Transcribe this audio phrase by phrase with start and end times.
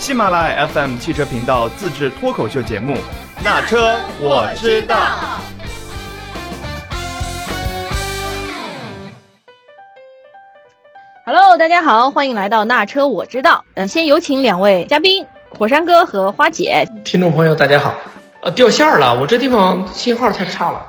[0.00, 2.94] 喜马拉雅 FM 汽车频道自制脱口秀节目
[3.44, 4.96] 《那车我知道》。
[11.26, 13.62] Hello，大家好，欢迎来到《那车我知道》。
[13.74, 16.88] 嗯，先有请两位嘉宾，火山哥和花姐。
[17.04, 17.94] 听众朋友，大家好。
[18.40, 20.82] 呃，掉线了，我这地方信号太差了。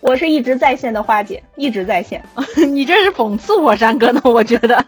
[0.00, 2.22] 我是一直在线的花姐，一直在线。
[2.68, 4.20] 你这是讽刺火山哥呢？
[4.24, 4.84] 我觉得。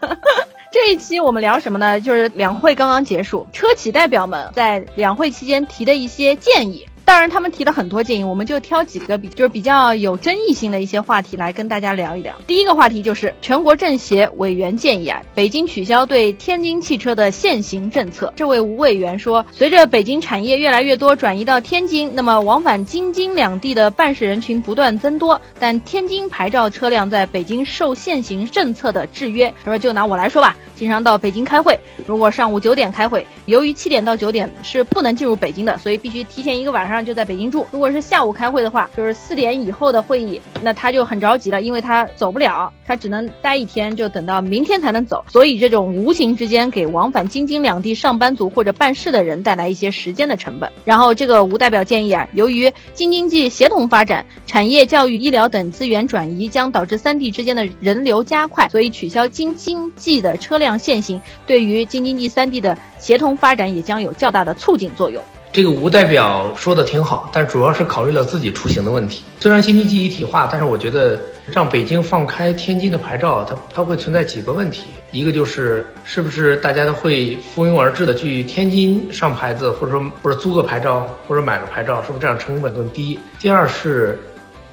[0.71, 1.99] 这一期我们聊什么呢？
[1.99, 6.87] 就是两会刚刚结束，车企代表们在两会期间提的一些建议。
[7.11, 12.33] 当然，他们提了很多建议，我们就挑几个比就是比较有争议性的一些话题来跟大家聊一聊。
[12.47, 18.31] 第一个话题就是全国政协委员建议啊，北京取消对天津汽车的限行政策。
[18.37, 29.53] 这位吴委员说，随着北京产业越来越多转移到天津，那么往返京津两地的办事人群不断增多，但天津牌照车辆在北京受限行政策的制约。
[29.65, 37.00] 他说，就拿我来说吧，经常到北京开会，如果上午九点开会，由于七点到九点是不能进入北京的，所以必须提前一个晚上。
[37.05, 37.65] 就在北京住。
[37.71, 45.23] 如果是下午开会的话，就是四点以后的会议，那他就很着急了，因为他走不了，他只能待一天，就等到明天才能走。
[45.27, 50.71] 所以这种无形之间给往返京津两地上班族或者办事的人带来一些时间的成本。
[50.85, 65.21] 然后这个吴代表建议啊，由于京津冀协同发展，产业、教育、医疗等资源转移将导致三地之间的人流加快，所以取消京津冀的车辆限行，对于京津冀三地的协同发展也将有较大的促进作用。
[65.53, 69.21] 这个吴代表说的挺好，但主要是考虑了自己出行的问题。
[69.41, 74.85] 虽然京津冀一体化，但是我觉得让北京放开天津的牌照，它它会存在几个问题。
[75.11, 83.19] 一个就是是不是大家都会蜂拥而至的去天津上牌子，或者说或者租个牌照，或者买个牌照，是不是这样成本更低？
[83.37, 84.17] 第二是，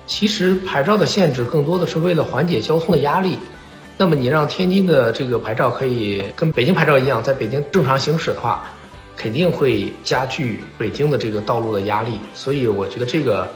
[0.06, 3.36] 其实牌照的限制更多的是为了缓解交通的压力。
[3.96, 8.62] 那么你让天津的这个牌照可以跟北京牌照一样，在北京正常行驶的话。
[9.18, 13.48] 肯定会加剧北京的这个道路的压力，所以我觉得这个，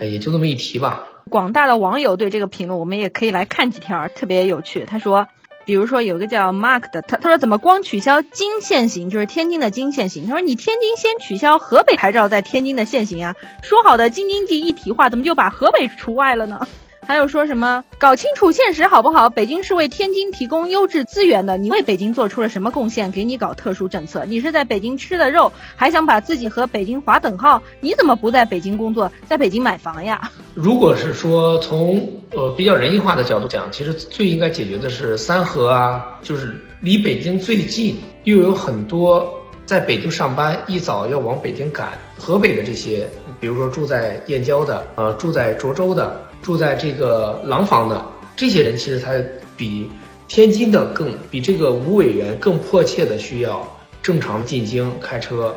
[0.00, 1.02] 也就这么一提吧。
[1.28, 4.84] 广大的网友对这个评论，我们也可以来看几条，特别有趣。
[4.86, 5.26] 他说，
[5.64, 10.26] 比如说有个叫 Mark 的，他他说怎么光取消京限行，就是天津的京限行？
[10.28, 16.66] 他说你天津先取消河北牌照在天津的限行啊，说好的京津冀一体化，怎么就把河北除外了呢？
[17.08, 19.30] 还有说什么搞清楚现实好不好？
[19.30, 23.10] 北京是为天津提供优质资源的，你为北京做出了什么贡献？
[23.10, 27.62] 给你搞特殊政策，你是在北京吃的肉，还想把自己和北京划等号？
[27.80, 30.30] 你怎么不在北京工作，在北京买房呀？
[30.52, 39.32] 如果是说从呃比较人性化的角度讲，其实最应该解决的是三河啊，就是离北京最近，又有很多
[39.64, 43.08] 在北京上班，一早要往北京赶，河北的这些，
[43.40, 46.27] 比如说住在燕郊的，呃，住在涿州的。
[46.42, 48.04] 住在这个廊坊的
[48.36, 49.12] 这些人，其实他
[49.56, 49.90] 比
[50.26, 53.66] 天津的更比这个吴委员更迫切的需要
[54.02, 55.54] 正常进京开车，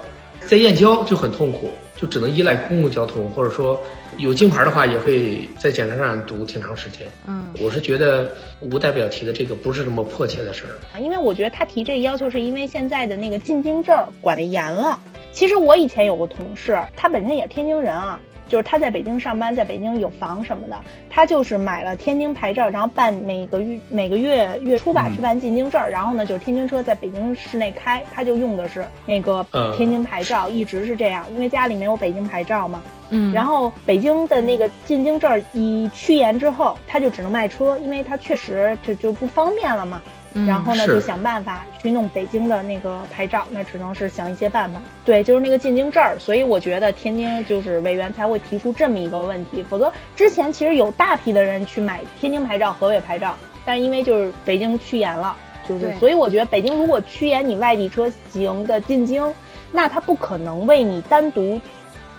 [0.47, 3.79] 在燕郊就很痛苦，就只能依赖公共交通，或者说
[4.17, 7.07] 有京牌的话，也会在检查站堵挺长时间。
[7.27, 14.99] 嗯，我是觉得吴代表提的这个不是那么迫切的事儿，因为我觉得他提这个要求是因为现在的那个进京证管得严了。
[15.31, 18.19] 其实我以前有个同事，他本身也是天津人啊。
[18.51, 20.77] 就是他在北京上班，在北京有房什么的，
[21.09, 29.45] 他就是买了天津牌照，然后办每个月每个月月初吧去办进京证，然后呢就是天津车在北京市内开，他就用的是那个
[29.77, 32.81] 天津牌照，一直是这样，因为家里没有北京牌照嘛。
[33.13, 40.01] 嗯，然后北京的那个进京证一趋严之后，他就只能卖车，因为他确实就就不方便了嘛。
[40.33, 44.81] 然后呢，就想办法去弄北京的那个牌照，那只能是想一些办法。
[45.03, 46.17] 对，就是那个进京证儿。
[46.19, 55.35] 所以我觉得天津就是委员才会提出这么一个问题，否则之前其实有大批的人去买天津牌照、河北牌照，但是因为就是北京趋严了，
[55.67, 59.33] 就是所以我觉得北京如果趋严，你外地车型的进京，
[59.71, 61.59] 那他不可能为你单独。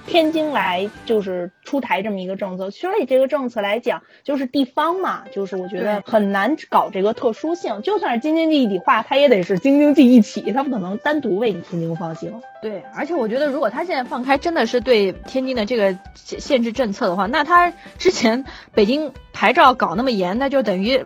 [0.07, 7.83] 天津来就是出台这么一个政策，所以这个政策来讲，就是地方嘛，就是我觉得很难搞这个特殊性。
[7.83, 12.43] 就算是京津冀一体化，它也得是京津冀一起，它不可能单独为你天津放行。
[12.61, 18.45] 对，而且我觉得，如果他现在放开，真的是对天津的这个限制政策的话，那他之前
[18.75, 21.05] 北京牌照搞那么严，那就等于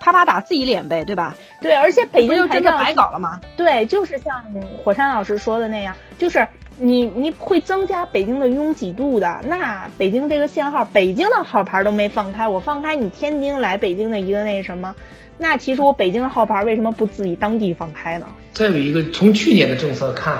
[0.00, 1.34] 啪啪打自己脸呗，对吧？
[1.60, 3.40] 对，而且北京牌照白搞了吗？
[3.56, 4.44] 对，就是像
[4.84, 6.46] 火山老师说的那样，就是。
[6.80, 14.94] 你你会增加北京的拥挤度的，那北京这个限号，北京的号牌都没放开，我放开你天津来北京的一个那什么，
[15.36, 18.26] 那其实我北京的号牌为什么不自己当地放开呢？
[18.52, 20.38] 再有一个，从去年的政策看，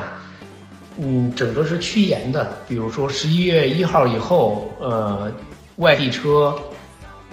[0.98, 5.32] 嗯，整个是趋严的，比如说十一月一号以后，呃，
[5.76, 6.54] 外地车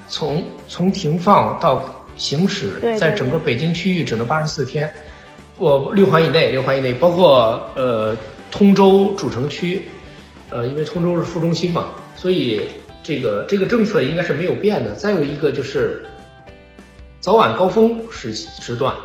[0.08, 1.84] 从从停放到
[2.18, 4.92] 行驶，在整个北京区域只能八十四天。
[5.58, 8.16] 我六环以内，六环以内，包括呃
[8.58, 9.82] 通州主城区，
[10.50, 12.62] 呃，因为通州是副中心嘛，所以
[13.04, 14.94] 这个这个政策应该是没有变的。
[14.94, 16.06] 再有一个就是
[17.20, 18.96] 早晚高峰时时段，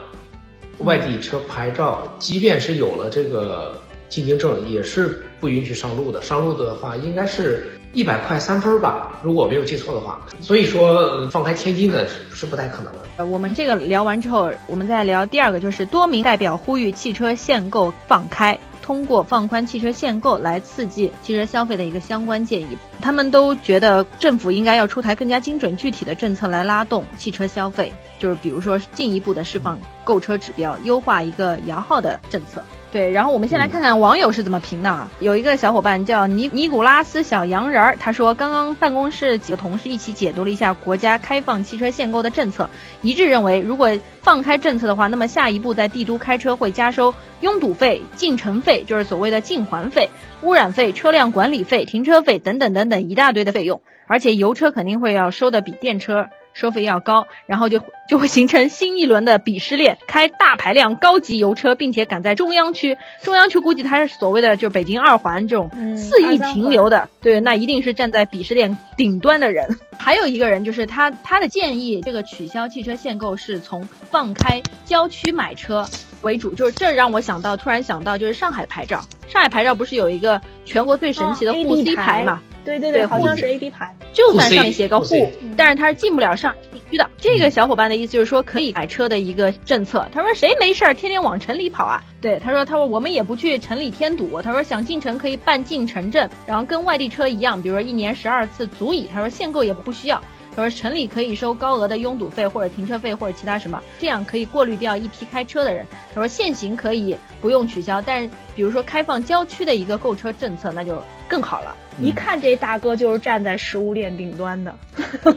[0.78, 3.76] 外地车牌照，即便是有了这个
[4.08, 6.22] 进京证，也是不允许上路的。
[6.22, 10.20] 上路的话，应该是一百块三分吧，如果我没有记错的话。
[10.40, 13.26] 所以说，放开天津的是不太可能的。
[13.26, 22.76] 我们这个聊完之后，我们再聊第二个，就是多名代表呼吁汽车限购放开，通过放宽汽车限购来刺激汽车消费的一个相关建议。
[23.00, 32.62] 他们都觉得政府应该要出台更加精准具体的政策来拉动汽车消费，就是比如说进一步的释放购车指标，优化一个摇号的政策。
[32.92, 35.08] 对，然后我们先来看看网友是怎么评的啊。
[35.20, 42.68] 有一个小伙伴叫尼尼古拉斯小洋人儿，他说刚刚办公室几个同事一起解读了一下国家开放汽车限购的政策，
[43.00, 50.10] 一致认为如果放开政策的话，那么下一步在帝都开车会加收拥堵费、进城费，就是所谓的进环费、
[50.42, 56.26] 污染费、车辆管理费、停车费等等等等一大堆的费用，而且油车肯定会要收的比电车。
[56.52, 69.78] 收费要高，然后就就会形成新一轮的鄙视链，开大排量高级油车，并且赶在中央区，中央区估计它是所谓的就北京二环这种嗯肆意停留的，对，那一定是站在鄙视链顶端的人。
[69.98, 75.86] 还有一个人就是他他的建议，这个取消汽车限购是从放开郊区买车
[76.22, 82.40] 为主，就是这让我想到，突然想到就是上海牌照，上海牌照不是有一个全国最神奇的哦沪 C 牌牌嘛？
[82.42, 83.94] 对对对对，好像是 A B 牌。
[84.12, 87.08] 就算上面写个沪 C 沪，但是它是进不了上海地区的。
[87.18, 90.06] 这个小伙伴的意思就是说，可以买车的一个政策。
[90.12, 92.02] 他说谁没事儿天天往城里跑啊？
[92.20, 94.42] 对，他说他说我们也不去城里添堵。
[94.42, 99.08] 他说想进城可以办进城证，然后跟外地车一样，比如说一年十二次足以。
[99.12, 100.20] 他说限购也不需要。
[100.56, 105.86] 他说城里可以收高额的拥堵费或者停车费或者其他什么，这样可以过滤掉一批开车的人。
[106.12, 111.76] 他说限行可以不用取消，但是比如说开放郊区的一个购车政策，那就更好了。
[112.00, 114.74] 一看这大哥就是站在食物链顶端的，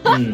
[0.05, 0.31] 嗯，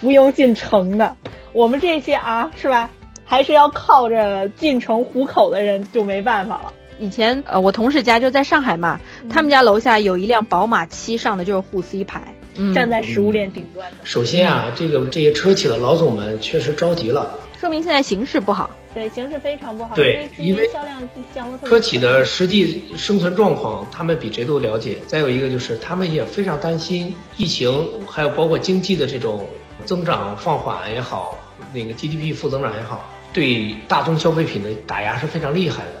[0.00, 1.16] 不用进城的。
[1.52, 2.90] 我们这些啊，是吧？
[3.24, 6.72] 还是要靠着进城糊口的人就没办法了。
[6.98, 9.00] 以前呃，我同事家就在上海嘛，
[9.30, 17.38] 他们家楼下有一辆宝马七，上的就是沪 C 牌，嗯，站在食物链顶端的，首先啊，这个这些车企的老总们确实着急了。
[17.58, 18.70] 说明现在形势不好。
[18.92, 21.00] 对形势非常不好，对因为销量
[21.32, 24.98] 降车企的实际生存状况，他们比谁都了解。
[25.06, 27.72] 再有一个就是，他们也非常担心疫情，
[28.08, 29.46] 还有包括经济的这种
[29.84, 31.38] 增长放缓也好，
[31.72, 35.92] 那个 GDP 负增长也好，对大宗消费品的打压是非常厉害的。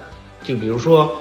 [0.42, 1.12] 就比如说，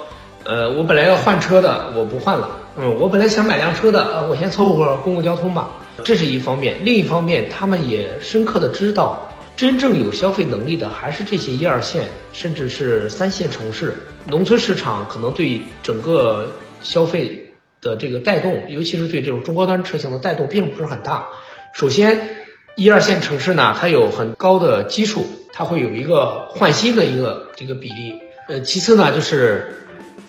[0.45, 2.50] 呃，我本来要换车的，我不换了。
[2.77, 5.69] 嗯，我本来想买辆车的，呃，我先凑合公共交通吧。
[6.04, 9.28] 这是一方面，另一方面，他们也深刻的知道。
[9.59, 13.94] 真正有消费能力的还是这些一二线，甚至是三线城市。
[14.25, 16.50] 农村市场可能对整个
[16.81, 17.51] 消费
[17.81, 21.27] 的这个带动，尤其是对这种中高端车型的带动，并不是很大。
[21.73, 22.38] 首先，
[22.77, 28.17] 一二线城市呢，它有很高的基数，它会有一个换新的一个这个比例。
[28.47, 29.73] 呃，其次呢，就是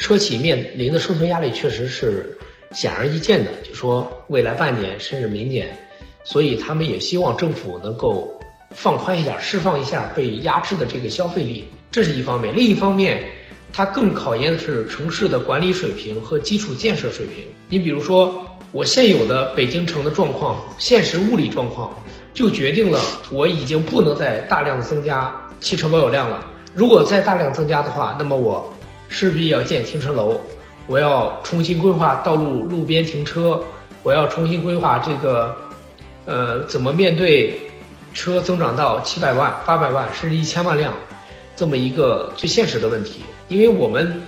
[0.00, 2.36] 车企面临的生存压力确实是
[2.72, 5.68] 显而易见的，就说未来半年甚至明年，
[6.24, 8.39] 所以他们也希望政府能够。
[8.70, 12.54] 放宽一点，释放一下被压制的这个消费力，这是一方面。
[12.54, 13.24] 另一方面，
[13.72, 17.44] 它更考验的是城市的管理水平和基础建设水平。
[17.68, 21.92] 你比如说，我现有的北京城的状况，现实物理状况，
[22.32, 23.00] 就决定了
[23.30, 26.46] 我已经不能再大量增加汽车保有量了。
[26.72, 28.72] 如果再大量增加的话，那么我
[29.08, 30.40] 势必要建停车楼，
[30.86, 33.60] 我要重新规划道路路边停车，
[34.04, 35.56] 我要重新规划这个，
[36.24, 37.60] 呃，怎么面对。
[38.12, 40.94] 车增长到七百万、八百万甚至一千万辆，
[41.56, 44.22] 这么一个最现实的问题，因为我们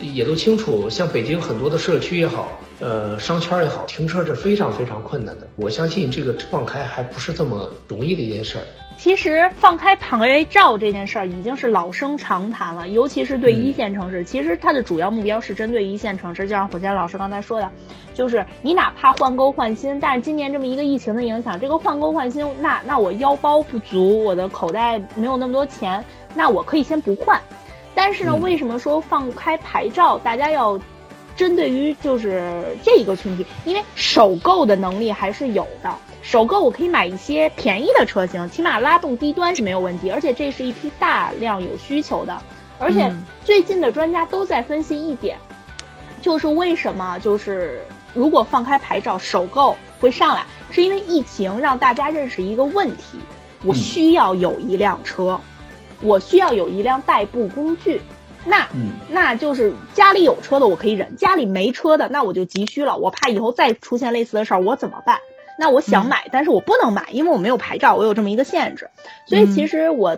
[0.00, 5.46] 也都清楚，像北京很多的社区也好，呃，商圈也好，停车是非常非常困难的。
[5.56, 8.64] 我相信这个放开还不是这么容易的一件事儿。
[9.00, 14.22] 其实放开牌照这件事儿已经是老生常谈了，尤其是对一线城市。
[14.24, 17.70] 其实它的主要目标是针对一线城市，就像火箭老师刚才说的，
[18.12, 26.04] 就是你哪怕换购换新，但是今年这么一个疫情的影响，这个换购换新，那那我腰包不足，我的口袋没有那么多钱，
[26.34, 27.40] 那我可以先不换。
[27.94, 30.78] 但是呢，嗯为什么说放开牌照，大家要
[31.36, 33.46] 针对于就是这一个群体？
[33.64, 35.90] 因为首购的能力还是有的。
[36.22, 42.40] 首购我可以买一些便宜的车型，起码拉动低端是没有问题，而且这是一批大量有需求的。
[42.78, 45.38] 而且嗯最近的专家都在分析一点，
[46.20, 47.82] 就是为什么就是
[48.14, 53.18] 如果放开牌照，首购会上来，是因为疫情让大家认识一个问题：
[53.64, 55.40] 我嗯需要有一辆车。
[56.02, 58.00] 我需要有一辆代步工具。
[58.46, 65.18] 那嗯那就是家里有车的我可以忍，家里没车的那我就急需了，我怕以后再出现类似的事儿，我怎么办？
[65.60, 68.88] 那我想买，但是我不能买，因为我没有牌照，我有这么一个限制。
[69.26, 70.16] 所以其实我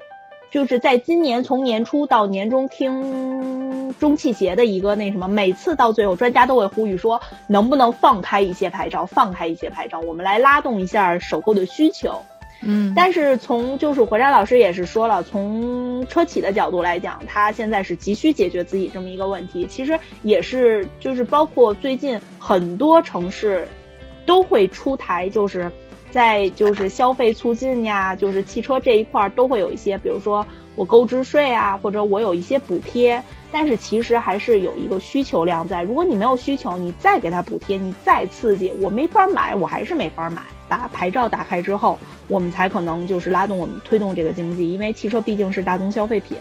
[0.52, 12.22] 就是在今年从年初到年中听中汽协的一个那什么，每次到最后专家都会呼吁说，能不能放开一些牌照，放开一些牌照，我们来拉动一下首购的需求。
[12.64, 19.66] 嗯，但是从就是火山老师也是说了，从车企的角度来讲，他现在是急需解决自己这么一个问题。
[19.68, 23.66] 其实也是就是包括最近很多城市
[24.26, 25.70] 都会出台，就是
[26.10, 33.22] 在就是消费促进呀，就是汽车这一块儿都会有一些，比如说我购置税啊，或者我有一些补贴。
[33.54, 40.40] 但是其实还是有一个需求量在，如果你没有需求，你再给他补贴，你再刺激，我没法买，我还是没法买。
[40.68, 41.98] 把牌照打开之后，
[42.28, 46.38] 我们才可能就是拉动我们推动这个经济，因为汽车毕竟是大宗消费品。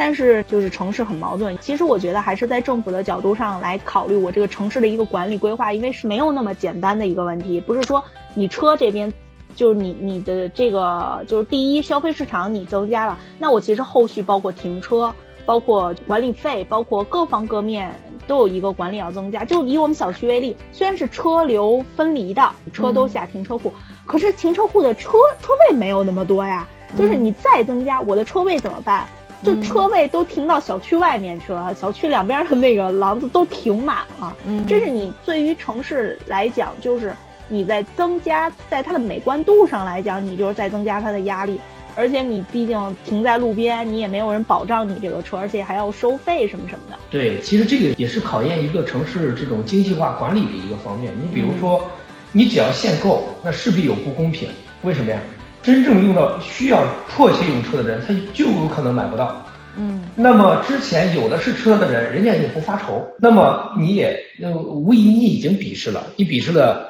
[0.00, 8.02] 但是就是城市很矛盾，其实我觉得还是在政府的角度上来考虑我这个城市的一个管理规划，因为是没有那么简单的一个问题，不是说
[8.34, 9.12] 你车这边。
[9.56, 15.12] 就是你你的这个就是第一消费市场你增加了，那我其实后续包括停车。
[15.46, 17.92] 包括管理费，包括各方各面
[18.28, 19.44] 都有一个管理要增加。
[19.44, 23.72] 就以我们小区为例，虽然是车流分离的，车都下停车库，
[24.06, 25.10] 可是停车库的车
[25.42, 26.68] 车位没有那么多呀。
[26.96, 29.08] 就是你再增加，我的车位怎么办？
[29.42, 34.36] 就车位都停到小区外面去了，小区两边的那个廊子都停满了。
[34.46, 37.14] 嗯，这是你对于城市来讲，就是
[37.48, 41.60] 你在增加，在它的美观度上来讲，你就是在增加它的压力。
[41.96, 46.96] 而且你毕竟停在路边，你也没有人保障你这个车，而且还要收费什么什么的。
[47.10, 51.12] 对，其实这个也是考验一个城市这种精细化管理的一个方面。
[51.20, 51.82] 你比如说，
[52.30, 54.48] 你只要限购，那势必有不公平。
[54.82, 55.20] 为什么呀？
[55.62, 59.44] 真正用到需要迫切用车的人，他就有可能买不到。
[59.76, 63.06] 嗯，那么之前有的是车的人，人家也不发愁。
[63.18, 66.88] 那么你也，呃，无疑你已经鄙视了，你鄙视了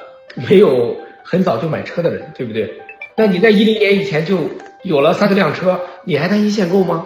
[0.49, 2.73] 没有很早就买车的人，对不对？
[3.15, 4.39] 那你在一零年以前就
[4.83, 7.05] 有了三四辆车，你还担心限购吗？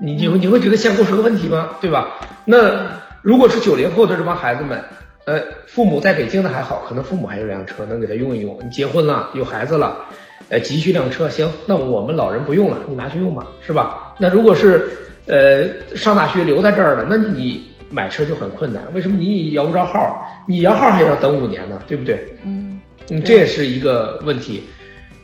[0.00, 1.70] 你你会你会觉得限购是个问题吗？
[1.80, 2.08] 对吧？
[2.46, 2.90] 那
[3.20, 4.82] 如果是九零后的这帮孩子们，
[5.26, 8.58] 呃，父母在北京的还好，可能父母还有辆车能给他用一用。
[8.62, 10.06] 你结婚了，有孩子了，
[10.52, 14.14] 呃，急需辆车，行，那我们老人不用了，你拿去用吧，是吧？
[14.18, 14.86] 那如果是
[15.24, 15.66] 呃
[15.96, 18.82] 上大学留在这儿了，那你买车就很困难。
[18.92, 20.22] 为什么你摇不着号？
[20.46, 22.36] 你摇号还要等五年呢，对不对？
[22.44, 22.78] 嗯，
[23.08, 24.64] 嗯，这也是一个问题。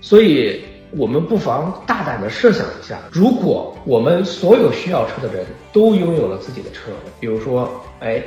[0.00, 5.44] 所以，我们不妨大胆的设想一下，如果我们所有需要车的人
[5.74, 7.70] 都拥有了自己的车，比如说，
[8.00, 8.22] 哎，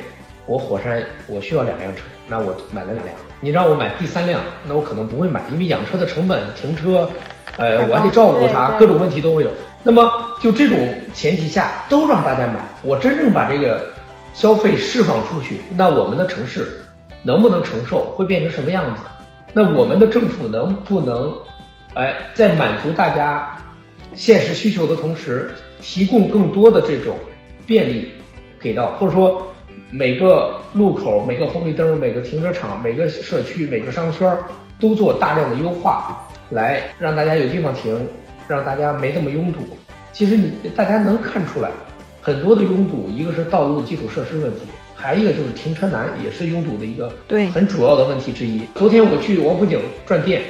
[0.46, 3.16] 我火山我需要两辆车，那我买了两辆。
[3.44, 7.10] 你让我买第三辆，那我可能不会买，因为养车的成本、停车，
[7.58, 9.50] 呃，我还得照顾它，各种问题都会有。
[9.84, 10.78] 那么，就这种
[11.12, 13.84] 前提下，都让大家买，我真正把这个
[14.32, 16.84] 消费释放出去，那我们的城市
[17.24, 19.02] 能不能承受，会变成什么样子？
[19.54, 21.34] 那我们的政府能不能，
[21.96, 23.58] 哎，在满足大家
[24.14, 25.50] 现实需求的同时，
[25.82, 27.18] 提供更多的这种
[27.66, 28.12] 便利
[28.60, 29.51] 给到，或者说
[29.94, 34.38] 每个路口、每个红绿灯、每个停车场、每个社区、每个商圈
[34.80, 38.08] 都做大量的优化，来让大家有地方停，
[38.48, 39.60] 让大家没那么拥堵。
[40.14, 41.70] 其实你大家能看出来，
[42.22, 44.62] 很多的拥堵，一个是道路基础设施问题。
[44.96, 48.62] 还一个就是停车难，也是拥堵的一个对很主要的问题之一。
[48.76, 50.42] 昨天我去王府井转店，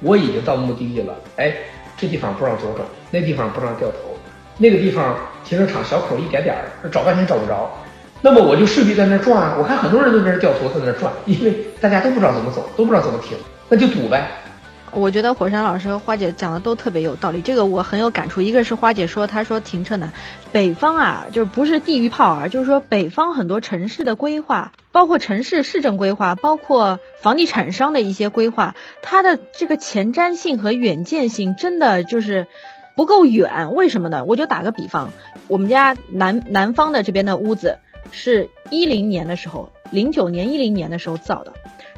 [0.00, 1.54] 我已经到目的地了，哎，
[1.96, 3.96] 这地方不让左转，那地方不让掉头，
[4.56, 5.14] 那个地方
[5.44, 7.70] 停车场小口一点点儿，找半天找不着。
[8.20, 13.36] 那么我就势必在那儿转啊，我看很多人都在那儿掉头，在那儿转，因为大家都不知道怎么走，都不知道怎么停，
[13.68, 14.26] 那就堵呗。
[14.90, 18.40] 我觉得火山老师和花姐讲的都特别有道理，这个我很有感触。
[18.40, 20.12] 一个是花姐说，她说停车难，
[20.50, 32.46] 北方啊，就是不是地域炮啊，就是说北方很多城市的规划，包括城市市政规划，包括房地产商的一些规划，它的这个前瞻性和远见性真的就是
[32.96, 33.74] 不够远。
[33.74, 34.24] 为什么呢？
[34.24, 35.12] 我就打个比方，
[35.48, 37.78] 我们家南南方的这边的屋子
[38.10, 41.52] 是一零年的时候，零九年、一零年的时候造的。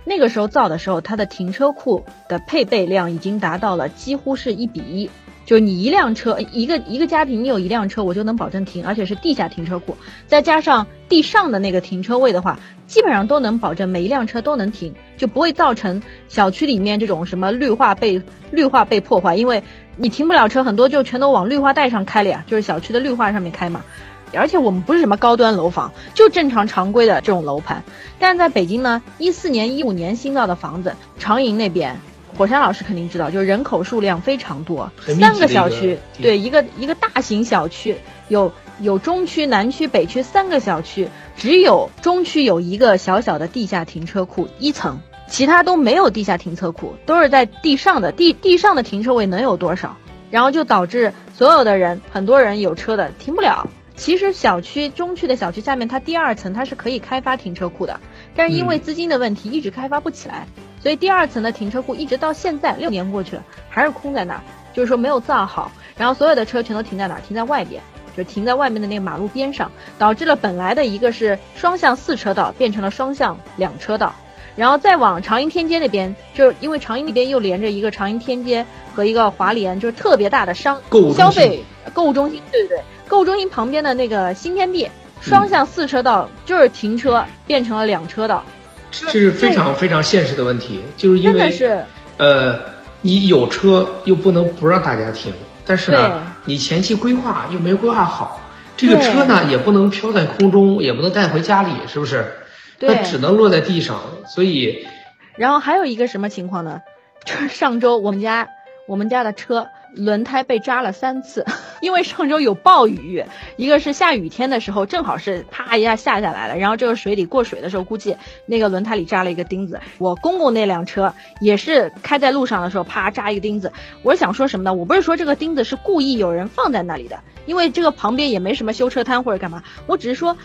[0.05, 5.11] 那个时候造的时候，它的停车库的配备量已经达到了几乎是一比一，
[5.45, 19.63] 就你一辆车，一个一个家庭你有一辆车，我就能保证停，而且是地下停车库，再加上地上的那个停车位的话，基本上都能保证每一辆车都能停，就不会造成小区里面这种什么绿化被绿化被破坏，因为
[19.97, 23.85] 你停不了车，很多就全都往绿化带上开了呀，就是小区的绿化上面开嘛。
[24.33, 27.83] 而且我们不是什么高端楼房，就正常常规的这种楼盘。
[28.19, 32.01] 但是在北京呢，一四年、一五年新造的房子，长营那边、
[32.37, 37.97] 火山老师肯定知道，就是人口数量非常多，三个小区，对，一个一个大型小区，
[38.29, 49.97] 有有中区、南区、北区三个小区，只有中区有一个小小的地下停车库一层，其他都没有地下停车库，都是在地上的地地上的停车位能有多少？
[50.31, 53.69] 然后就导致所有的人，很多人有车的停不了。
[54.01, 58.01] 其实小区中区的小区下面，它第二层它是可以开发停车库的，
[58.35, 58.81] 但是因为嗯。
[58.81, 60.47] 资金的问题，一直开发不起来，
[60.83, 64.41] 所以第二层的停车库一直到现在六年过去了，还是空在那儿，
[64.73, 67.21] 就是说没有造好，然后所有的车全都停在哪儿？
[67.21, 67.83] 停在外边，
[68.17, 74.15] 就停在外面的那个马路边上，导致了本来的一个是双向四车道变成了双向两车道。
[74.57, 78.65] 然后再往长楹天街那边，就是因为长楹那边又连着一个长楹天街
[78.95, 84.89] 和一个华联，就是特别大的商购物消费购物中心，对对对，购物中心旁边的那个新天地，
[85.21, 88.45] 双向四车道就是停车变成了两车道，
[88.93, 91.85] 这是非常非常现实的问题，就是因为是。
[92.19, 92.57] 呃，
[93.01, 95.33] 你有车又不能不让大家停，
[95.67, 98.41] 但是呢，你前期规划又没规划好，
[98.77, 102.33] 这个车呢也不能飘在空中，也不能带回家里，是不是？
[102.79, 102.95] 对。
[102.95, 104.87] 它只能落在地上，所以
[105.35, 106.81] 然后还有一个什么情况呢？
[107.25, 108.49] 就是上周我们家
[108.87, 111.45] 我们家的车轮胎被扎了三次，
[111.81, 113.25] 因为上周有暴雨，
[113.57, 118.17] 一个是下雨天的时候，正好是啪一下下下来了，然后这个水里过水的时候，估计
[118.47, 119.81] 那个轮胎里扎了一个钉子。
[119.99, 123.73] 我公公那辆车也是开在路上的时候，啪扎一个钉子。
[124.03, 124.73] 我想说什么呢？
[124.73, 130.37] 我不是说这个钉子是故意有人放在那里的，因为这个旁边也没什么修车摊或者干嘛，我只是说。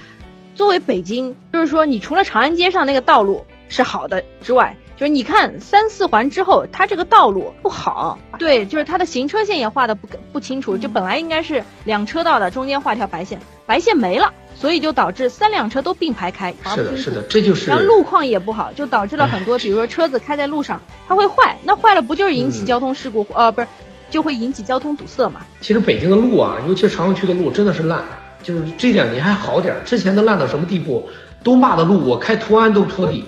[0.55, 23.27] 作为北京，就是说，你除了长安街上那个道路是好的之外，就是你看三四环之后，它这个道路不好，对，就是它的行车线也画的不不清楚，就本来应该是两车道的，中间画条白线，白线没了，所以就导致三辆车都并排开，是的，是的，这就是然后路况也不好，就导致了很多，比如说车子开在路上，它会坏，那坏了不就是引起嗯交通事故？
[23.33, 23.67] 呃，不是，
[24.09, 25.41] 就会引起交通堵塞嘛？
[25.59, 28.01] 其实北京的路啊，尤其是朝阳区的路真的是烂，
[28.41, 31.09] 就是这两年还好点儿，之前都烂到什么地步？
[31.43, 33.23] 东坝的路我开途安都拖底，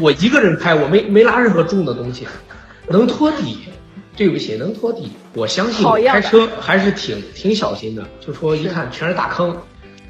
[0.00, 2.26] 我一个人开，我没没拉任何重的东西，
[2.88, 3.58] 能托底。
[4.16, 5.12] 对不起，能托底。
[5.32, 9.56] 我相信开车还是挺挺小心的，就说一看全是大坑，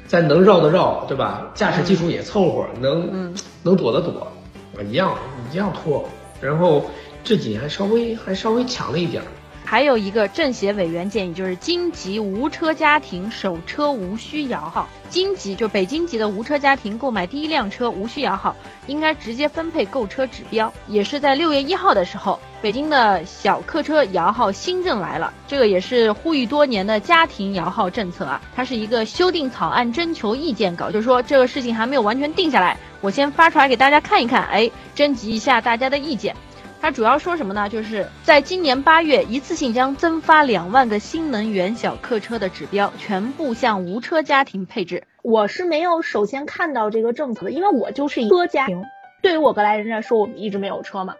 [0.07, 1.51] 咱能绕的绕，对吧？
[1.53, 4.27] 驾驶技术也凑合，能、嗯能躲的躲，
[4.75, 5.15] 我一样
[5.53, 6.09] 一样拖。
[6.41, 6.89] 然后
[7.23, 9.27] 这几年还稍微还稍微强了一点儿。
[9.69, 14.89] 还有一个政协委员建议，就是京籍无车家庭首车无需摇号。
[15.11, 18.55] 京籍就北京籍的无车家庭购买第一辆车无需摇号，
[18.87, 20.73] 应该直接分配购车指标。
[20.87, 28.41] 也是在六月一号的时候，北京的小客车摇号新政来了，这个也是呼吁多年的家庭摇号政策啊。
[28.55, 36.35] 它是一个修订草案征求意见稿，就是说这个事情还没有完全定下来，我先发出来给大家看一看，哎，征集一下大家的意见。
[36.81, 37.67] 它主要说什么呢？
[37.67, 45.03] 就是在今年八月，一次性将增发两万个新能源小客车的指标，全部向无车家庭配置。
[45.21, 48.83] 我是没有首先看到这个政策的，因为我就是一个家庭。
[49.21, 51.15] 对于我过来人来说，我们一直没有车嘛，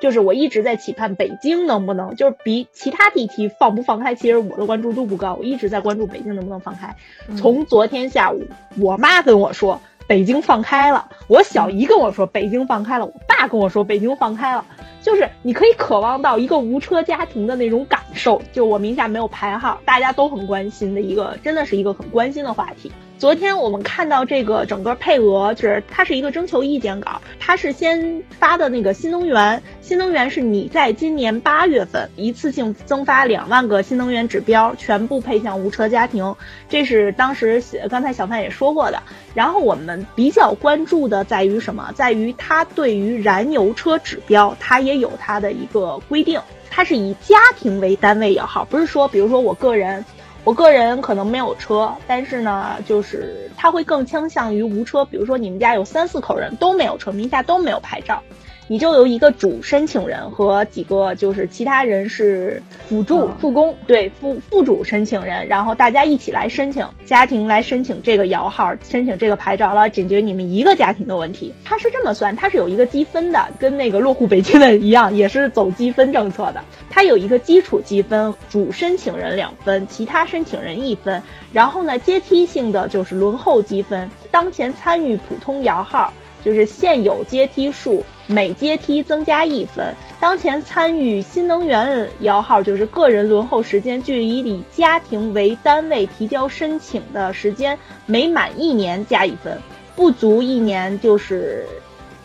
[0.00, 6.96] 就是我一直在期盼北京能不能，就是比其他地区放不放开，其实我的关注度不高，我一直在关注北京能不能放开。
[7.36, 8.42] 从昨天下午，
[8.80, 14.64] 我妈跟我说北京放开了，我小姨跟我说北京放开了，我爸跟我说北京放开了。
[15.02, 22.90] 就是你可以渴望到一个无车家庭的那种感受，就我名下没有牌号，大家都很关心的一个，真的是一个很关心的话题。
[23.18, 36.36] 昨天我们看到这个整个配额，就是它是一个征求意见稿，它是先发的那个新能源，新能源是你在今年八月份一次性增发两万个新能源指标，全部配向无车家庭，
[36.68, 39.02] 这是当时刚才小范也说过的。
[39.32, 41.92] 然后我们比较关注的在于什么？
[41.94, 46.38] 在于它对于燃油车指标，它也有它的一个规定，
[46.70, 50.04] 它是以家庭为单位摇号，不是说比如说我个人。
[50.46, 55.04] 我个人可能没有车，但是呢，就是他会更倾向于无车。
[55.04, 58.22] 比如说你们家有三四口人都没有车，名下都没有牌照，
[58.68, 71.54] 你就由一个主申请人和几个就是其他人是辅助嗯副工，对副副主申请人，然后大家一起来申请，家庭来申请这个摇号，申请这个牌照了，解决你们一个家庭的问题。
[71.64, 76.60] 它是这么算，它是有一个积分的，跟那个落户北京的一样，也是走积分政策的。
[76.90, 81.22] 它有一个基础积分，主申请人两分，其他申请人一分。
[81.52, 86.12] 然后呢，阶梯性的就是轮候积分，当前参与普通摇号。
[86.44, 99.56] 就是现有阶梯数每阶梯增加一分，当前参与新能源摇号就是个人轮候时间，距离以家庭为单位提交申请的时间每满一年加一分，
[99.94, 101.64] 不足一年就是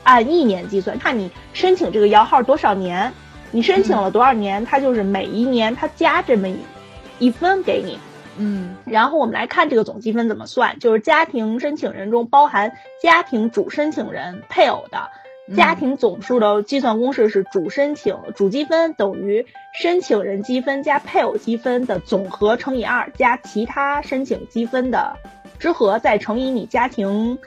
[0.04, 3.14] 按一年计算，看你申请这个摇号多少年，
[3.52, 6.58] 你申请了多少年，它就是每一年它加这么一
[7.20, 8.00] 一分给你。
[8.38, 12.72] 嗯，然后我们来看这个总积分怎么算，就是家庭申请人中包含
[13.04, 14.98] 家庭主申请人配偶的
[15.56, 25.18] 家庭总数的计算公式是主申请主积分等于申请人积分加配偶积分的总和乘以二加其他申请积分的
[25.60, 27.38] 之和再乘以你家庭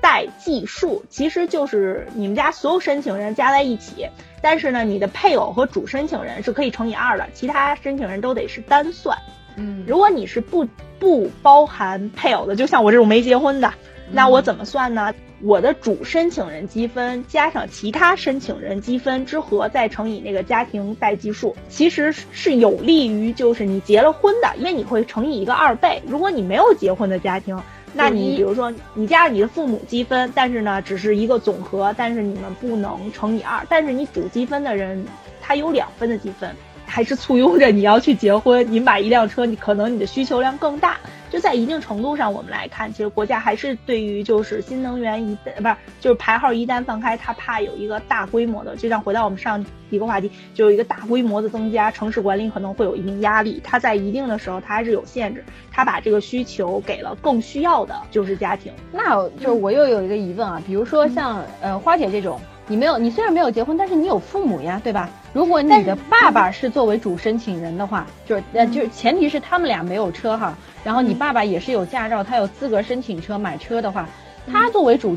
[0.00, 4.08] 代计数，其实就是你们家所有申请人加在一起。
[4.42, 9.16] 但是呢，你的配偶和主申请人是可以乘以二的，其他申请人都得是单算。
[9.56, 13.72] 嗯，如果你是不不包含配偶的，就像我这种没结婚的，
[14.12, 15.14] 那我怎么算呢？
[15.44, 26.02] 我的主申请人积分加上其他申请人积分之和，再乘以那个家庭代计数，其实是有利于就是你结了婚的，因为你会乘以一个二倍。
[26.06, 27.60] 如果你没有结婚的家庭，
[27.92, 33.66] 那你比如说你加上你的父母积分，但是呢只是一个总和，但是你们不能乘以二。
[33.68, 35.04] 但是你主积分的人
[35.42, 36.56] 他有两分的积分。
[36.94, 40.96] 还是簇拥着你要去结婚，你买一辆车，你可能你的需求量更大。
[41.28, 53.60] 就在一定程度上，我们来看，其实国家还是对于就是新能源一旦不是就是排号一旦放开，它怕有一个大规模的，就像回到我们上一个话题，就有一个大规模的增加，城市管理可能会有一定压力。
[53.64, 58.72] 它在一定的时候，它还是有限制，它把这个需求给了更需要的就是家庭。
[58.92, 62.40] 那就是我又有一个疑问啊，比如说像呃花姐这种。
[62.66, 65.10] 你没有，你虽然没有结婚，但是你有父母呀，对吧？
[65.34, 74.08] 如果你的爸爸是作为主申请人的话，就是呃，就是前提是他们俩没有车哈，然后你爸爸也是有驾照，他有资格申请车买车的话，
[74.50, 75.16] 他作为主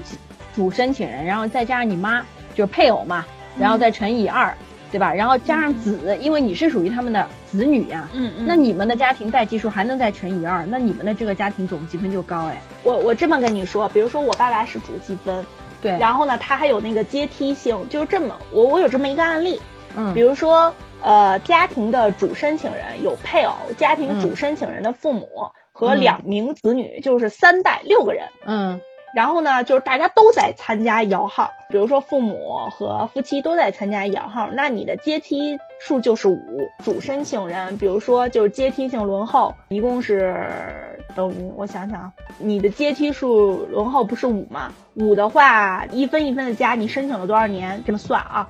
[0.53, 2.19] 主申请人，然后再加上你妈
[2.53, 3.25] 就是配偶嘛，
[3.57, 4.53] 然后再乘以二，
[4.91, 5.13] 对吧？
[5.13, 12.61] 然后加上子，因为你是属于他们的子女呀，嗯嗯，那你们的家庭代计数还能再乘以二，那你们的这个家庭总积分就高哎。
[12.83, 15.45] 我我这么跟你说，比如说我爸爸是主积分。
[15.81, 19.61] 对，然后呢，它还有那个阶梯性，就是这么，我我有这么一个案例，
[19.95, 25.27] 嗯，比如说，呃，家庭的主申请人有配偶，家庭主申请人的父母
[25.71, 28.81] 和两名子女，就是三代六个人，嗯，
[29.13, 40.96] 然后呢，就是大家都在参加摇号，比如说父母和夫妻都在参加摇号，那你的阶梯数就是五，主申请人，比如说就是阶梯性轮候，一共是。
[41.17, 44.71] 等于我想想，你的阶梯数轮候不是五吗？
[44.93, 47.81] 五的话，一分一分的加，你申请了多少年？
[47.87, 48.47] 这么算啊？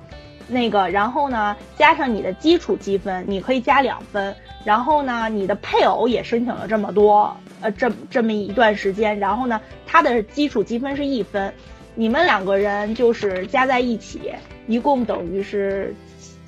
[0.48, 4.36] 那个，然后呢，加上你的基础积分，你可以加两分。
[4.64, 11.54] 然后呢，你的配偶也申请了这么多，呃，这这么一段时间，然后呢，他的基础积分是一分，
[11.94, 14.32] 你们两个人就是加在一起，
[14.66, 15.94] 一共等于是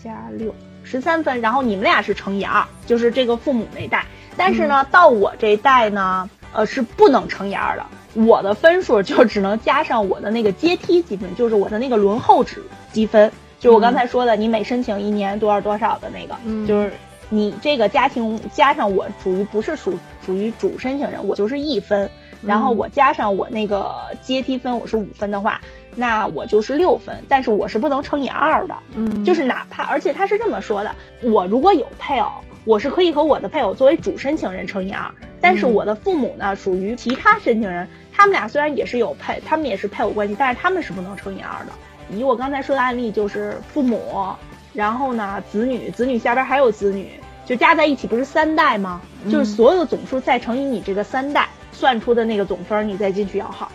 [0.04, 1.40] 加六十三分。
[1.40, 4.04] 然后你们俩是乘以二，就是这个父母那代。
[4.36, 7.84] 但是呢，到我这一代呢，呃，是不能乘以二的。
[8.14, 12.60] 我的分数就只能加上我的那个阶梯积分，就是我的那个轮候值
[12.92, 16.34] 积分，就是我刚才说的，你每申请一年多少多少的那个，
[16.66, 16.92] 就是
[17.28, 22.10] 你这个家庭加上我属于不是属属于主申请人，我就是一分，
[22.42, 25.60] 然后我加上我那个阶梯分，我是五分的话，
[25.94, 27.16] 那我就是六分。
[27.28, 32.28] 但是我是不能乘以二的，嗯，就是哪怕而且他是这么说的，我如果有配偶。
[32.64, 41.72] 我是可以和我的配偶作为主申请人乘以二，但是我的父母呢属于其他申请人，他们俩虽然也是有配，他们也是配偶关系，但是他们是不能乘以二的。
[42.14, 44.28] 以我刚才说的案例，就是父母，
[44.74, 47.08] 然后呢子女，子女下边还有子女，
[47.46, 49.00] 就加在一起不是三代吗？
[49.30, 53.72] 就是所有的总数再乘以你这个三代算出的那个总分，你再进去摇号。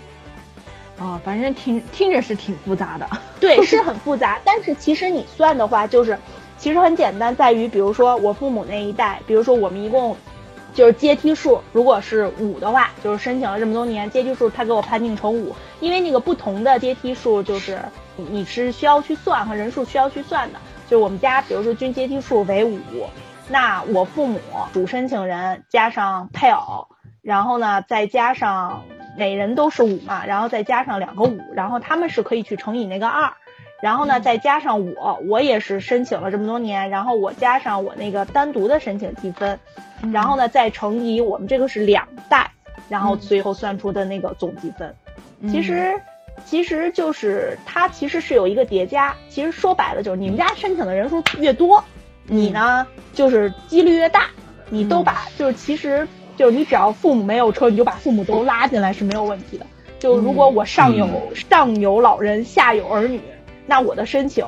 [1.00, 6.16] 哦，反正听听着是挺复杂的，对， 是很复杂，但是其实你算的话就是。
[6.58, 10.18] 其实很简单，在于比如说我父母那一代，比如说我们一共
[10.74, 17.80] 就是阶梯数，如果是五的话，就是申请了这么多年，阶梯数他给我判定成五，因为那个不同的阶梯数就是
[18.16, 20.60] 你是需要去算和人数需要去算的。
[20.90, 22.80] 就我们家比如说均阶梯数为五，
[23.50, 24.40] 那我父母
[24.74, 26.88] 主申请人加上配偶，
[27.22, 28.84] 然后呢再加上
[29.18, 33.34] 每人都是五嘛，然后再加上两个五，然后他们是可以去乘以那个二。
[33.82, 39.60] 然后呢，再加上我，我也是申请了这么多年，然后我加上我那个单独的申请积分，
[40.14, 42.52] 然后呢再乘以我们这个是两代，
[42.90, 44.96] 然后最后算出的那个总积分。
[45.52, 45.94] 其实，
[46.46, 49.14] 其实就是它其实是有一个叠加。
[49.30, 51.84] 其实说白了就是你们家申请的人数越多，
[52.26, 54.28] 你呢就是几率越大。
[54.70, 59.66] 你都把就是其实就是你只要父母没有车，你就把父母都拉进来是没有问题的。
[60.00, 63.22] 就如果我上有上有老人，下有儿女。
[63.66, 64.46] 那我的申请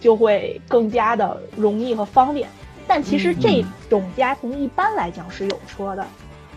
[0.00, 2.48] 就会更加的容易和方便，
[2.86, 6.06] 但其实这种家庭一般来讲是有车的，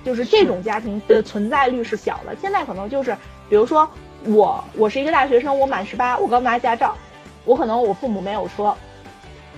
[0.06, 2.36] 就是这种家庭的存在率是小的。
[2.42, 3.16] 现在可能就是，
[3.50, 3.90] 比如说
[4.26, 6.96] 我我是一个大学生，我满十八，我刚拿驾照，
[7.46, 8.74] 我可能我父母没有车，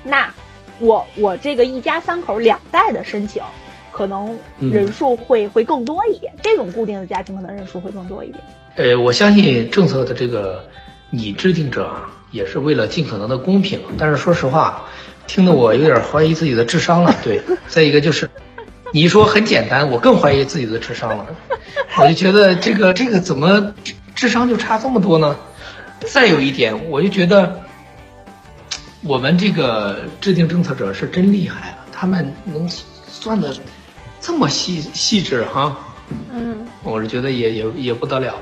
[0.03, 0.33] 那
[0.79, 3.43] 我我这个一家三口两代的申请，
[3.91, 6.33] 可能人数会、会更多一点。
[6.41, 8.43] 这种固定的家庭可能人数会更多一点。
[8.75, 10.67] 呃，我相信政策的这个
[11.11, 13.79] 拟制定者啊，也是为了尽可能的公平。
[13.97, 14.83] 但是说实话，
[15.25, 17.15] 听得我有点怀疑自己的智商了。
[17.23, 18.29] 对，再一个就是，
[18.91, 21.25] 你一说很简单，我更怀疑自己的智商了。
[21.97, 25.35] 我就觉得这个这个怎么智智商就差这么多呢？
[26.05, 27.61] 再有一点，我就觉得
[29.01, 32.69] 我们这个制定政策者是真厉害啊，他们能
[33.07, 33.55] 算的
[34.19, 35.77] 这么细细致哈。
[36.31, 38.35] 嗯，我是觉得也也也不得了。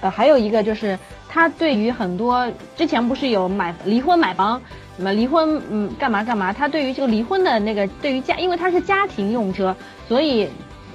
[0.00, 0.96] 呃，还有一个就是
[1.28, 4.60] 他对于很多之前不是有买离婚买房，
[4.96, 9.76] 什么离婚嗯干嘛干嘛，他对于这个离婚的那个对于家，因为他是家庭用车，
[10.08, 10.48] 所以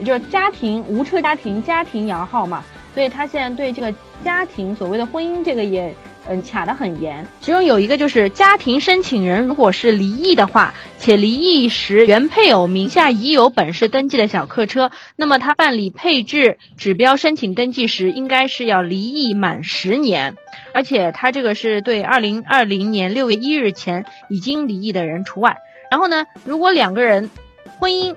[0.04, 3.94] 就是家庭无车家庭家庭摇号嘛，所以他现在对这个
[4.24, 5.96] 家庭所谓的婚姻这个也。
[6.30, 7.26] 嗯，卡得很严。
[7.42, 20.36] 其中有一个就是家庭申请人如果是离异的话，且离异时原配偶名下已有本市登记的小客车，那么他办理配置指标申请登记时，应该是要离异满十年，
[20.74, 25.58] 而且他这个是对二零二零年六月一日前已经离异的人除外。
[25.92, 27.30] 然后呢，如果两个人
[27.80, 28.16] 婚姻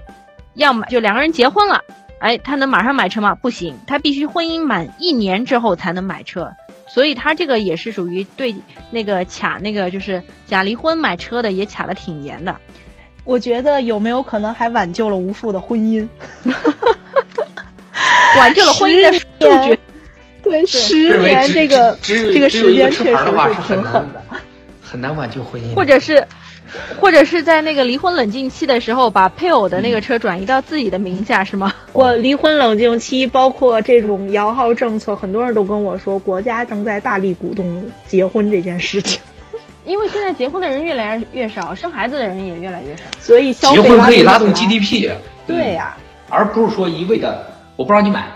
[0.54, 1.82] 要么就两个人结婚了，
[2.20, 3.34] 哎，他能马上买车吗？
[3.34, 6.52] 不行，他必须婚姻满一年之后才能买车。
[6.86, 8.54] 所以他这个也是属于对
[8.90, 12.56] 那个卡那个就是假离婚买车的也卡的挺严的。
[13.24, 16.08] 我觉得有没有可能还挽救了无数的婚姻？
[18.38, 19.26] 挽救了婚姻的数
[19.68, 19.78] 据。
[20.42, 24.22] 对，十年这个这个时间确实是很狠的，
[24.80, 25.74] 很难挽救婚姻。
[25.74, 26.24] 或者是，
[27.00, 31.72] 或者是在那个离婚冷静期的时候，把配偶的那个车转移到自己的名下，是吗？
[31.92, 39.20] 我离婚冷静期，包括这种摇号政策，很多人都跟我说，国家正在大力鼓动结婚这件事情。
[39.86, 45.10] 因为现在结婚的人越来越少，生孩子的人也越来越少，所以结婚可以拉动 GDP。
[45.46, 45.96] 对呀，
[46.28, 48.26] 而不是说一味的我不让你买，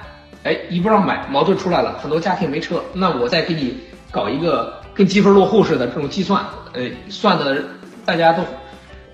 [0.45, 3.77] 哎，一不让买，矛盾出来了，很多家庭没车，那我再给你
[4.13, 6.41] 搞一个跟积分落户似的这种计算，
[6.73, 7.65] 呃，算的
[8.05, 8.43] 大家都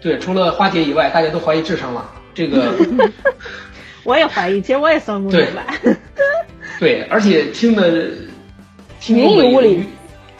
[0.00, 2.08] 对，除了花姐以外，大家都怀疑智商了。
[2.34, 2.72] 这个
[4.04, 5.96] 我也怀疑，其实我也算不明白。
[6.78, 8.08] 对，而且听的
[9.00, 9.84] 听云里雾里。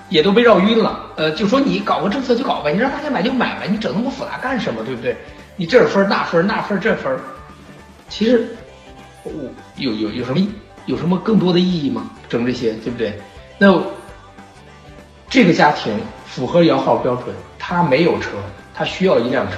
[0.09, 5.17] 也都被绕晕了，呃，就说你搞个政策就搞呗，你让大家买就买呗，你整那么复杂干什么，对不对？
[5.57, 7.13] 你这分那分那分这分，
[8.09, 8.47] 其实
[9.25, 9.33] 我
[9.79, 10.47] 有有有什么
[10.85, 12.09] 有什么更多的意义吗？
[12.29, 13.19] 整这些对不对？
[13.59, 13.83] 那
[15.29, 15.93] 这个家庭
[16.25, 17.35] 符合摇号标准，
[17.69, 18.29] 他没有车，
[18.73, 19.57] 他需要一辆车，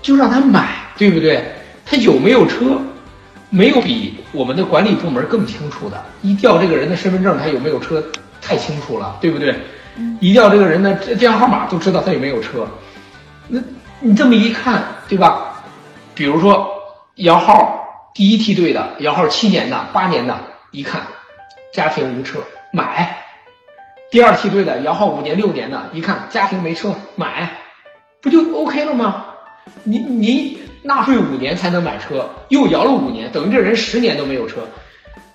[0.00, 1.44] 就让他买，对不对？
[1.84, 2.80] 他有没有车，
[3.50, 8.02] 没有比我们的管理部门更清楚的，一调这个人的身份证，他有没有车？
[8.40, 9.54] 太清楚了，对不对？
[10.18, 12.66] 一调这个人的电话号码都知道他有没有车，
[13.48, 13.60] 那
[14.00, 15.62] 你这么一看，对吧？
[16.14, 16.66] 比如说
[17.16, 20.34] 摇号第一梯队的摇号七年的、八年的，
[20.70, 21.02] 一看
[21.74, 22.38] 家庭无车
[22.72, 23.06] 买；
[24.14, 27.50] 第二梯队的摇号五年、六年的，一看家庭没车买，
[28.20, 29.24] 不就 OK 了吗？
[29.82, 34.60] 你你纳税五年才能买车，又摇了五年，等于这人十年都没有车，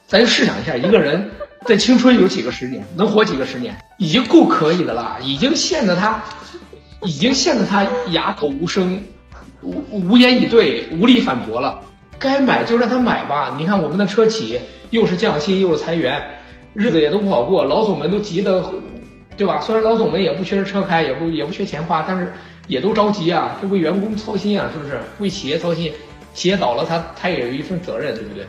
[0.08, 1.30] 咱就试想一下，一个人。
[1.66, 6.24] 在青春有几个十年，能活几个十年，已经够可以的了，已经陷得他，
[7.04, 9.04] 已经陷得他哑口无声，
[9.62, 11.82] 无无言以对，无力反驳了。
[12.18, 13.54] 该买就让他买吧。
[13.58, 14.58] 你看我们的车企
[14.90, 16.39] 又是降薪又是裁员，
[16.74, 18.74] 日子也都不好过，老总们都急得，
[19.38, 19.60] 对吧？
[19.62, 22.32] 虽然老总们也不缺车开，也不也不缺钱花，但是
[22.68, 25.00] 也都着急啊，就为员工操心啊，是不是？
[25.20, 25.92] 为企业操心，
[26.34, 28.46] 企业倒了，他他也有一份责任，对不对？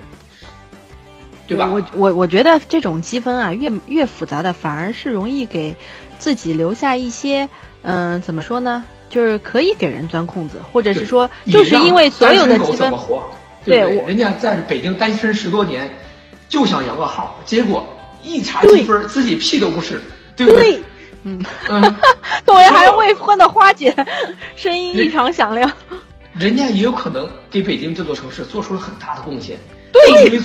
[1.46, 1.68] 对吧？
[1.72, 5.74] 我我我觉得这种积分啊，越越复杂的反而是容易给
[6.18, 7.48] 自己留下一些，
[7.82, 8.84] 嗯，怎么说呢？
[9.08, 12.92] 就是可以给人钻空子，或者是说，就是因为所有的积分，
[13.64, 15.90] 对，人家在北京单身十多年，
[16.48, 17.84] 就想摇个号，结果
[18.22, 20.00] 一查积分，自己屁都不是，
[20.36, 20.80] 对不对？
[21.24, 21.96] 嗯嗯，
[22.46, 23.94] 作为还未婚的花姐，
[24.56, 25.70] 声音异常响亮。
[26.32, 29.58] 人家也有可能给北京这座城市做出了很大的贡献。
[29.92, 30.40] 对，因为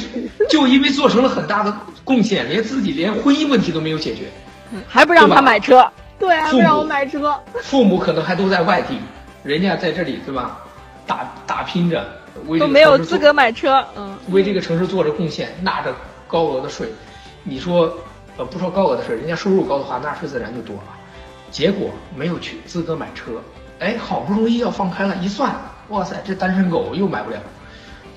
[0.49, 4.23] 就因为做成了很大的贡献，连自己连婚姻问题都没有解决，
[4.87, 5.87] 还不让他买车，
[6.19, 7.39] 对，还不让我买车。
[7.61, 8.97] 父母可能还都在外地，
[9.43, 10.57] 人家在这里，对吧？
[11.05, 12.03] 打打拼着，
[12.59, 15.93] 都没有资格买车，嗯，为这个城市做着贡献，纳着
[16.27, 16.87] 高额的税。
[17.45, 17.97] 你说，
[18.35, 20.83] 呃，不说高额的税，人家收入高的话，纳税自然就多了。
[21.49, 23.41] 结果没有去资格买车，
[23.79, 25.55] 哎，好不容易要放开了，一算，
[25.87, 27.37] 哇塞，这单身狗又买不了，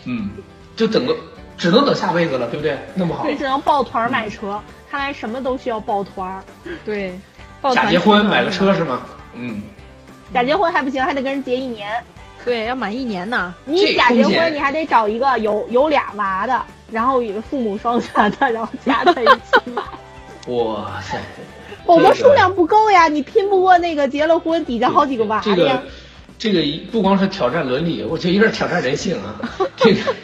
[0.07, 0.31] 嗯。
[0.77, 1.17] 就等个，
[1.57, 2.79] 只能等下辈子了，对不对？
[2.95, 4.63] 那么好，对，只能抱团买车。
[4.89, 6.41] 看来什么都需要抱团。
[6.85, 7.19] 对，
[7.75, 9.03] 假结婚买个车是吗？
[9.35, 9.61] 嗯，
[10.33, 11.91] 假结婚还不行，还得跟人结一年。
[12.45, 13.53] 对，要满一年呢。
[13.65, 19.83] 你假结婚，你还得找一个有有俩娃的，然后父母双全的，然后加在一起买。
[20.53, 21.19] 哇塞！
[21.85, 25.83] 宝宝数量不够呀，你拼不过那个结了婚底下好几个娃的呀。
[26.39, 29.41] 这个不光是挑战伦理，我觉得有点挑战人性啊。
[29.77, 30.15] 这个，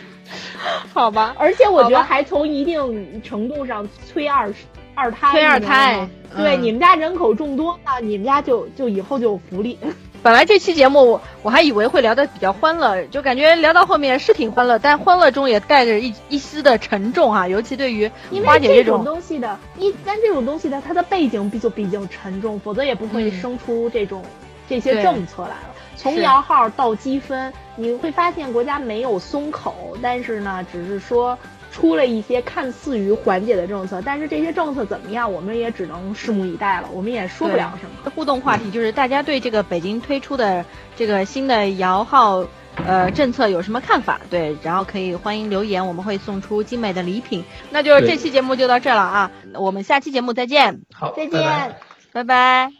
[0.92, 1.34] 好吧。
[1.38, 4.52] 而且我觉得还从一定程度上催二
[4.94, 5.30] 二胎。
[5.32, 6.08] 催二胎。
[6.36, 9.78] 对，你们家人口众多那，你们家就就以后就有福利。
[10.24, 18.10] 本来这期节目我我还以为会聊得比较欢乐，就感觉聊到后面是挺欢乐，但欢乐中也带着一一丝的沉重哈， 尤其对于
[18.42, 24.24] 花姐这种东西的，一但这种东西的它的背景比就比较沉重，否则也不会生出这种
[24.66, 25.74] 这些政策来了。
[25.94, 31.38] 从摇号到积分，你会发现国家没有松口，但是呢，只是说。
[31.74, 36.88] 出了一些看似于缓解的政策，但是这些政策怎么样，我们也只能拭目以待了。
[36.92, 38.12] 我们也说不了什么。
[38.14, 42.46] 互动话题就是大家对这个北京推出的这个新的摇号
[42.86, 44.20] 呃政策有什么看法？
[44.30, 47.42] 对，然后可以欢迎留言，我们会送出精美的礼品。
[47.70, 50.82] 那就是这期节目就到这了啊，我们下期节目再见。
[50.92, 51.76] 好，再见，
[52.12, 52.74] 拜拜。